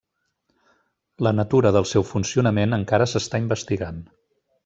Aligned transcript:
La 1.27 1.33
natura 1.39 1.73
del 1.75 1.85
seu 1.91 2.07
funcionament 2.13 2.77
encara 2.79 3.09
s'està 3.13 3.43
investigant. 3.47 4.01